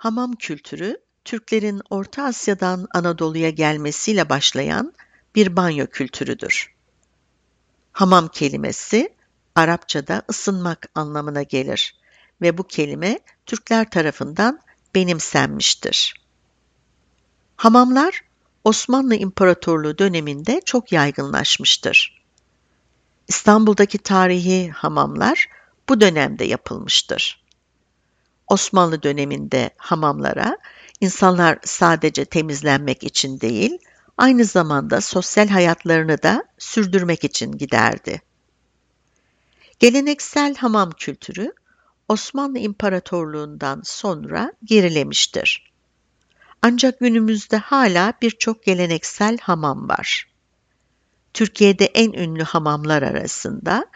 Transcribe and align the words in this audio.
Hamam 0.00 0.32
kültürü, 0.32 0.96
Türklerin 1.24 1.82
Orta 1.90 2.24
Asya'dan 2.24 2.86
Anadolu'ya 2.94 3.50
gelmesiyle 3.50 4.28
başlayan 4.28 4.94
bir 5.34 5.56
banyo 5.56 5.86
kültürüdür. 5.86 6.74
Hamam 7.92 8.28
kelimesi 8.28 9.14
Arapçada 9.54 10.22
ısınmak 10.30 10.86
anlamına 10.94 11.42
gelir 11.42 11.94
ve 12.42 12.58
bu 12.58 12.66
kelime 12.66 13.18
Türkler 13.46 13.90
tarafından 13.90 14.60
benimsenmiştir. 14.94 16.14
Hamamlar 17.56 18.20
Osmanlı 18.64 19.14
İmparatorluğu 19.14 19.98
döneminde 19.98 20.60
çok 20.64 20.92
yaygınlaşmıştır. 20.92 22.22
İstanbul'daki 23.28 23.98
tarihi 23.98 24.70
hamamlar 24.70 25.46
bu 25.88 26.00
dönemde 26.00 26.44
yapılmıştır. 26.44 27.39
Osmanlı 28.50 29.02
döneminde 29.02 29.70
hamamlara 29.76 30.58
insanlar 31.00 31.58
sadece 31.64 32.24
temizlenmek 32.24 33.04
için 33.04 33.40
değil, 33.40 33.78
aynı 34.18 34.44
zamanda 34.44 35.00
sosyal 35.00 35.48
hayatlarını 35.48 36.22
da 36.22 36.44
sürdürmek 36.58 37.24
için 37.24 37.52
giderdi. 37.52 38.22
Geleneksel 39.78 40.54
hamam 40.54 40.90
kültürü 40.90 41.52
Osmanlı 42.08 42.58
İmparatorluğundan 42.58 43.82
sonra 43.84 44.52
gerilemiştir. 44.64 45.72
Ancak 46.62 47.00
günümüzde 47.00 47.56
hala 47.56 48.12
birçok 48.22 48.64
geleneksel 48.64 49.38
hamam 49.38 49.88
var. 49.88 50.28
Türkiye'de 51.34 51.84
en 51.84 52.12
ünlü 52.12 52.42
hamamlar 52.42 53.02
arasında 53.02 53.86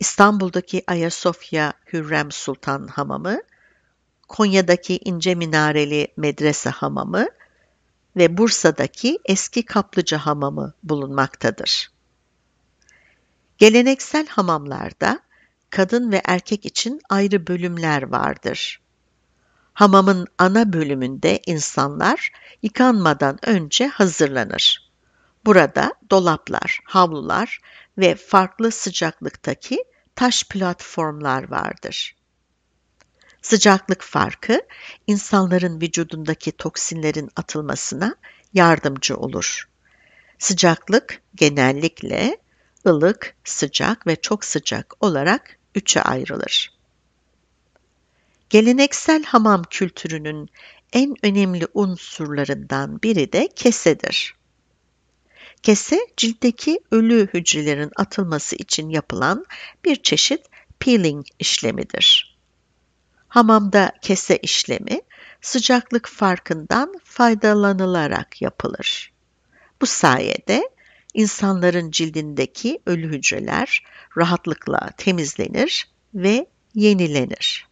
İstanbul'daki 0.00 0.84
Ayasofya 0.86 1.72
Hürrem 1.92 2.32
Sultan 2.32 2.86
Hamamı, 2.86 3.40
Konya'daki 4.28 5.00
İnce 5.04 5.34
Minareli 5.34 6.08
Medrese 6.16 6.70
Hamamı 6.70 7.26
ve 8.16 8.38
Bursa'daki 8.38 9.18
Eski 9.24 9.64
Kaplıca 9.64 10.18
Hamamı 10.18 10.74
bulunmaktadır. 10.82 11.90
Geleneksel 13.58 14.26
hamamlarda 14.26 15.20
kadın 15.70 16.12
ve 16.12 16.22
erkek 16.24 16.66
için 16.66 17.00
ayrı 17.10 17.46
bölümler 17.46 18.02
vardır. 18.02 18.80
Hamamın 19.72 20.26
ana 20.38 20.72
bölümünde 20.72 21.40
insanlar 21.46 22.32
yıkanmadan 22.62 23.38
önce 23.42 23.86
hazırlanır. 23.86 24.90
Burada 25.46 25.94
dolaplar, 26.10 26.80
havlular 26.84 27.60
ve 27.98 28.14
farklı 28.14 28.70
sıcaklıktaki 28.70 29.84
taş 30.14 30.44
platformlar 30.44 31.50
vardır. 31.50 32.16
Sıcaklık 33.44 34.02
farkı 34.02 34.60
insanların 35.06 35.80
vücudundaki 35.80 36.52
toksinlerin 36.52 37.30
atılmasına 37.36 38.16
yardımcı 38.54 39.16
olur. 39.16 39.68
Sıcaklık 40.38 41.22
genellikle 41.34 42.38
ılık, 42.86 43.36
sıcak 43.44 44.06
ve 44.06 44.16
çok 44.16 44.44
sıcak 44.44 44.94
olarak 45.00 45.58
üçe 45.74 46.02
ayrılır. 46.02 46.72
Geleneksel 48.50 49.24
hamam 49.24 49.62
kültürünün 49.70 50.50
en 50.92 51.14
önemli 51.22 51.66
unsurlarından 51.74 53.02
biri 53.02 53.32
de 53.32 53.48
kesedir. 53.56 54.34
Kese, 55.62 56.06
ciltteki 56.16 56.80
ölü 56.90 57.28
hücrelerin 57.34 57.90
atılması 57.96 58.56
için 58.56 58.88
yapılan 58.88 59.46
bir 59.84 60.02
çeşit 60.02 60.40
peeling 60.78 61.26
işlemidir. 61.38 62.23
Hamamda 63.34 63.92
kese 64.02 64.36
işlemi 64.36 65.00
sıcaklık 65.40 66.08
farkından 66.08 66.94
faydalanılarak 67.04 68.42
yapılır. 68.42 69.12
Bu 69.80 69.86
sayede 69.86 70.70
insanların 71.14 71.90
cildindeki 71.90 72.78
ölü 72.86 73.08
hücreler 73.08 73.84
rahatlıkla 74.16 74.90
temizlenir 74.96 75.88
ve 76.14 76.46
yenilenir. 76.74 77.68